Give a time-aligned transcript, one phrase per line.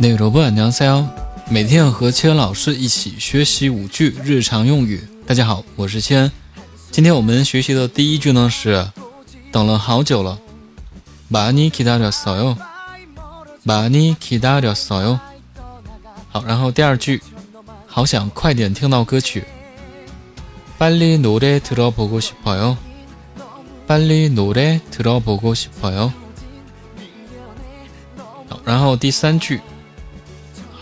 [0.00, 1.08] 那여러분안녕하세요
[1.48, 5.06] 每天和千老师一起学习五句日常用语。
[5.26, 6.30] 大家好，我是千。
[6.90, 8.88] 今天我们学习的第一句呢是
[9.52, 10.38] 等了好久了，
[11.30, 12.56] 많이기다렸어 요，
[13.64, 15.18] 많이기다렸어 요。
[16.30, 17.22] 好，然后第二句，
[17.86, 19.44] 好想快点听到歌曲，
[20.78, 22.76] 빨리노래들어보고싶어 요，
[23.86, 26.12] 빨리노래들어보고싶어 요。
[28.48, 29.60] 好，然后第三句。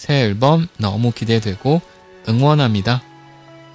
[0.00, 3.00] 새앨범너무기대되고응원합니다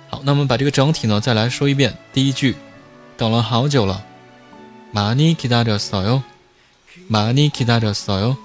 [0.10, 1.98] 好，那么把这个整体呢再来说一遍。
[2.14, 2.56] 第一句，
[3.16, 4.04] 等了好久了，
[4.94, 6.22] 많이기다렸어 요，
[7.08, 8.36] 많이기다렸어 요。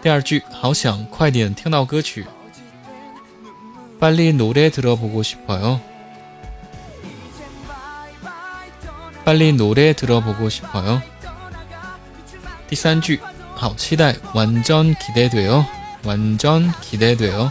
[0.00, 2.24] 第二句，好想快点听到歌曲，
[3.98, 5.80] 빨리노래들어보고싶어 요，
[9.24, 11.02] 빨리노래들어보고싶어 요。
[12.68, 13.20] 第三句，
[13.56, 15.64] 好期待，완전기대돼 요。
[16.04, 17.50] 완전기대돼 요。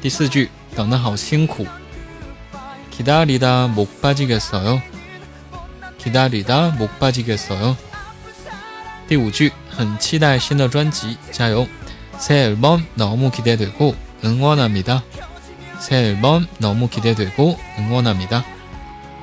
[0.00, 1.66] 第四句，等得好辛苦。
[2.90, 4.82] 기다리다목빠지겠어 요。
[5.98, 7.76] 기다리다목빠지겠어 요。
[9.08, 11.68] 第五句，很期待新的专辑，加油！
[12.18, 15.02] 새앨범너무기대되고응원합니다새
[15.90, 18.44] 앨범너무기대되고응원합니다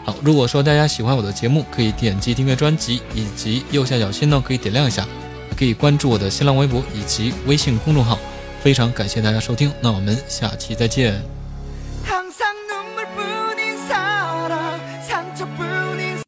[0.05, 5.07] 好，如果说大家喜欢我的节目，可以点击订阅专辑，以及右下角心呢可以点亮一下。
[5.54, 8.18] 可以关注我的新浪微博以及微信公众号，
[8.62, 11.43] 非常感谢大家收听，那我们下期再见。